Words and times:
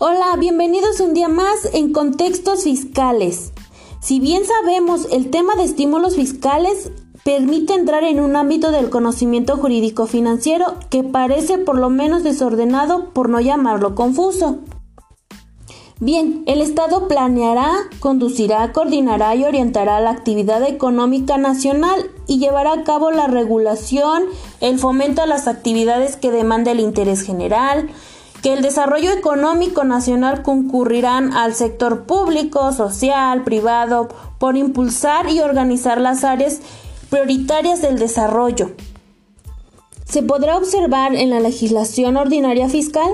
Hola, 0.00 0.36
bienvenidos 0.38 1.00
un 1.00 1.12
día 1.12 1.28
más 1.28 1.68
en 1.72 1.92
Contextos 1.92 2.62
Fiscales. 2.62 3.50
Si 4.00 4.20
bien 4.20 4.44
sabemos, 4.44 5.08
el 5.10 5.28
tema 5.28 5.56
de 5.56 5.64
estímulos 5.64 6.14
fiscales 6.14 6.92
permite 7.24 7.74
entrar 7.74 8.04
en 8.04 8.20
un 8.20 8.36
ámbito 8.36 8.70
del 8.70 8.90
conocimiento 8.90 9.56
jurídico 9.56 10.06
financiero 10.06 10.76
que 10.88 11.02
parece 11.02 11.58
por 11.58 11.76
lo 11.76 11.90
menos 11.90 12.22
desordenado 12.22 13.12
por 13.12 13.28
no 13.28 13.40
llamarlo 13.40 13.96
confuso. 13.96 14.58
Bien, 15.98 16.44
el 16.46 16.60
Estado 16.60 17.08
planeará, 17.08 17.72
conducirá, 17.98 18.72
coordinará 18.72 19.34
y 19.34 19.42
orientará 19.42 19.98
la 19.98 20.10
actividad 20.10 20.62
económica 20.62 21.38
nacional 21.38 22.08
y 22.28 22.38
llevará 22.38 22.72
a 22.72 22.84
cabo 22.84 23.10
la 23.10 23.26
regulación, 23.26 24.26
el 24.60 24.78
fomento 24.78 25.22
a 25.22 25.26
las 25.26 25.48
actividades 25.48 26.14
que 26.16 26.30
demanda 26.30 26.70
el 26.70 26.78
interés 26.78 27.22
general, 27.22 27.90
que 28.42 28.52
el 28.52 28.62
desarrollo 28.62 29.10
económico 29.10 29.84
nacional 29.84 30.42
concurrirán 30.42 31.32
al 31.32 31.54
sector 31.54 32.04
público, 32.04 32.72
social, 32.72 33.44
privado, 33.44 34.08
por 34.38 34.56
impulsar 34.56 35.28
y 35.28 35.40
organizar 35.40 36.00
las 36.00 36.24
áreas 36.24 36.60
prioritarias 37.10 37.82
del 37.82 37.98
desarrollo. 37.98 38.70
Se 40.04 40.22
podrá 40.22 40.56
observar 40.56 41.14
en 41.14 41.30
la 41.30 41.40
legislación 41.40 42.16
ordinaria 42.16 42.68
fiscal 42.68 43.10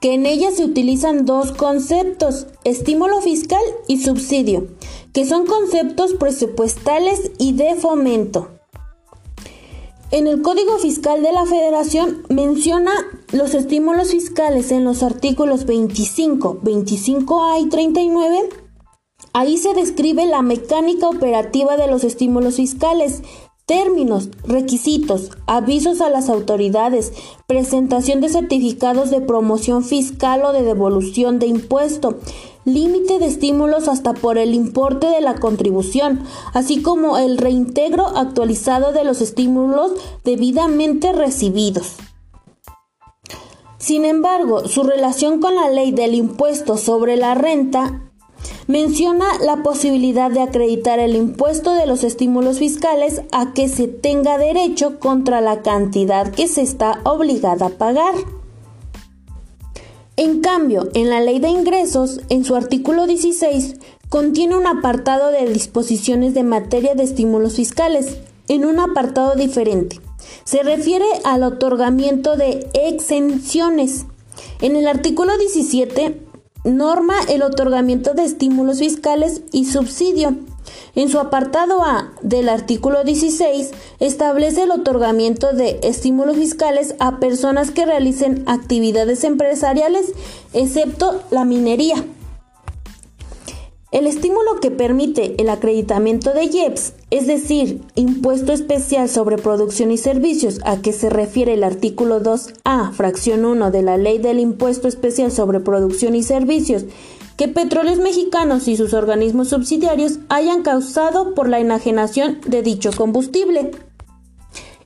que 0.00 0.14
en 0.14 0.26
ella 0.26 0.50
se 0.50 0.64
utilizan 0.64 1.26
dos 1.26 1.52
conceptos, 1.52 2.46
estímulo 2.64 3.20
fiscal 3.20 3.62
y 3.86 4.02
subsidio, 4.02 4.66
que 5.12 5.24
son 5.24 5.46
conceptos 5.46 6.14
presupuestales 6.14 7.30
y 7.38 7.52
de 7.52 7.76
fomento. 7.76 8.48
En 10.10 10.26
el 10.26 10.42
Código 10.42 10.78
Fiscal 10.78 11.22
de 11.22 11.32
la 11.32 11.46
Federación 11.46 12.24
menciona 12.28 12.92
los 13.32 13.54
estímulos 13.54 14.10
fiscales 14.10 14.70
en 14.72 14.84
los 14.84 15.02
artículos 15.02 15.64
25, 15.64 16.60
25A 16.62 17.62
y 17.62 17.68
39. 17.70 18.48
Ahí 19.32 19.56
se 19.56 19.72
describe 19.72 20.26
la 20.26 20.42
mecánica 20.42 21.08
operativa 21.08 21.78
de 21.78 21.86
los 21.86 22.04
estímulos 22.04 22.56
fiscales, 22.56 23.22
términos, 23.64 24.28
requisitos, 24.46 25.30
avisos 25.46 26.02
a 26.02 26.10
las 26.10 26.28
autoridades, 26.28 27.14
presentación 27.46 28.20
de 28.20 28.28
certificados 28.28 29.10
de 29.10 29.22
promoción 29.22 29.82
fiscal 29.82 30.44
o 30.44 30.52
de 30.52 30.62
devolución 30.62 31.38
de 31.38 31.46
impuesto, 31.46 32.18
límite 32.66 33.18
de 33.18 33.26
estímulos 33.26 33.88
hasta 33.88 34.12
por 34.12 34.36
el 34.36 34.52
importe 34.52 35.06
de 35.06 35.22
la 35.22 35.36
contribución, 35.36 36.22
así 36.52 36.82
como 36.82 37.16
el 37.16 37.38
reintegro 37.38 38.08
actualizado 38.08 38.92
de 38.92 39.04
los 39.04 39.22
estímulos 39.22 39.92
debidamente 40.22 41.12
recibidos. 41.12 41.96
Sin 43.82 44.04
embargo, 44.04 44.68
su 44.68 44.84
relación 44.84 45.40
con 45.40 45.56
la 45.56 45.68
ley 45.68 45.90
del 45.90 46.14
impuesto 46.14 46.76
sobre 46.76 47.16
la 47.16 47.34
renta 47.34 48.00
menciona 48.68 49.26
la 49.44 49.64
posibilidad 49.64 50.30
de 50.30 50.40
acreditar 50.40 51.00
el 51.00 51.16
impuesto 51.16 51.74
de 51.74 51.86
los 51.86 52.04
estímulos 52.04 52.60
fiscales 52.60 53.22
a 53.32 53.52
que 53.54 53.68
se 53.68 53.88
tenga 53.88 54.38
derecho 54.38 55.00
contra 55.00 55.40
la 55.40 55.62
cantidad 55.62 56.30
que 56.30 56.46
se 56.46 56.62
está 56.62 57.00
obligada 57.02 57.66
a 57.66 57.70
pagar. 57.70 58.14
En 60.16 60.40
cambio, 60.42 60.88
en 60.94 61.10
la 61.10 61.20
Ley 61.20 61.40
de 61.40 61.48
Ingresos, 61.48 62.20
en 62.28 62.44
su 62.44 62.54
artículo 62.54 63.08
16, 63.08 63.78
contiene 64.08 64.56
un 64.56 64.68
apartado 64.68 65.32
de 65.32 65.52
disposiciones 65.52 66.34
de 66.34 66.44
materia 66.44 66.94
de 66.94 67.02
estímulos 67.02 67.56
fiscales, 67.56 68.18
en 68.46 68.64
un 68.64 68.78
apartado 68.78 69.34
diferente. 69.34 69.98
Se 70.44 70.62
refiere 70.62 71.06
al 71.24 71.42
otorgamiento 71.42 72.36
de 72.36 72.68
exenciones. 72.74 74.06
En 74.60 74.76
el 74.76 74.86
artículo 74.86 75.36
17, 75.36 76.20
norma 76.64 77.14
el 77.28 77.42
otorgamiento 77.42 78.14
de 78.14 78.24
estímulos 78.24 78.78
fiscales 78.78 79.42
y 79.52 79.66
subsidio. 79.66 80.36
En 80.94 81.08
su 81.08 81.18
apartado 81.18 81.82
A 81.82 82.12
del 82.22 82.48
artículo 82.48 83.02
16 83.02 83.70
establece 83.98 84.62
el 84.62 84.70
otorgamiento 84.70 85.52
de 85.52 85.80
estímulos 85.82 86.36
fiscales 86.36 86.94
a 86.98 87.18
personas 87.18 87.70
que 87.70 87.86
realicen 87.86 88.44
actividades 88.46 89.24
empresariales, 89.24 90.12
excepto 90.52 91.22
la 91.30 91.44
minería. 91.44 92.04
El 93.92 94.06
estímulo 94.06 94.58
que 94.58 94.70
permite 94.70 95.34
el 95.38 95.50
acreditamiento 95.50 96.32
de 96.32 96.44
IEPS, 96.44 96.94
es 97.10 97.26
decir, 97.26 97.82
impuesto 97.94 98.54
especial 98.54 99.10
sobre 99.10 99.36
producción 99.36 99.90
y 99.90 99.98
servicios 99.98 100.60
a 100.64 100.80
que 100.80 100.94
se 100.94 101.10
refiere 101.10 101.52
el 101.52 101.62
artículo 101.62 102.22
2A, 102.22 102.92
fracción 102.92 103.44
1 103.44 103.70
de 103.70 103.82
la 103.82 103.98
Ley 103.98 104.16
del 104.16 104.40
Impuesto 104.40 104.88
Especial 104.88 105.30
sobre 105.30 105.60
Producción 105.60 106.14
y 106.14 106.22
Servicios, 106.22 106.86
que 107.36 107.48
Petróleos 107.48 107.98
Mexicanos 107.98 108.66
y 108.66 108.78
sus 108.78 108.94
organismos 108.94 109.48
subsidiarios 109.48 110.20
hayan 110.30 110.62
causado 110.62 111.34
por 111.34 111.50
la 111.50 111.60
enajenación 111.60 112.40
de 112.46 112.62
dicho 112.62 112.92
combustible. 112.96 113.72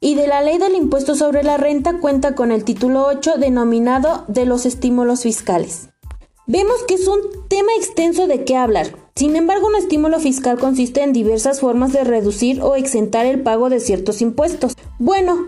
Y 0.00 0.14
de 0.14 0.28
la 0.28 0.40
ley 0.40 0.56
del 0.56 0.76
impuesto 0.76 1.14
sobre 1.14 1.42
la 1.42 1.58
renta 1.58 1.98
cuenta 1.98 2.34
con 2.34 2.52
el 2.52 2.64
título 2.64 3.06
8 3.06 3.34
denominado 3.36 4.24
de 4.28 4.46
los 4.46 4.64
estímulos 4.64 5.22
fiscales. 5.24 5.90
Vemos 6.46 6.82
que 6.86 6.94
es 6.94 7.08
un 7.08 7.20
tema 7.48 7.72
extenso 7.78 8.26
de 8.26 8.44
qué 8.44 8.54
hablar. 8.54 8.94
Sin 9.16 9.34
embargo, 9.34 9.66
un 9.66 9.76
estímulo 9.76 10.20
fiscal 10.20 10.58
consiste 10.58 11.02
en 11.02 11.14
diversas 11.14 11.60
formas 11.60 11.94
de 11.94 12.04
reducir 12.04 12.60
o 12.60 12.76
exentar 12.76 13.24
el 13.24 13.40
pago 13.40 13.70
de 13.70 13.80
ciertos 13.80 14.20
impuestos. 14.20 14.74
Bueno, 14.98 15.38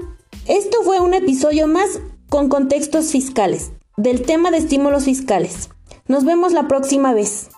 esto 0.47 0.79
fue 0.85 1.01
un 1.01 1.13
episodio 1.13 1.67
más 1.67 2.01
con 2.31 2.49
contextos 2.49 3.11
fiscales, 3.11 3.73
del 3.99 4.23
tema 4.23 4.51
de 4.51 4.57
estímulos 4.57 5.05
fiscales. 5.05 5.69
Nos 6.09 6.25
vemos 6.25 6.55
la 6.55 6.67
próxima 6.67 7.13
vez. 7.13 7.51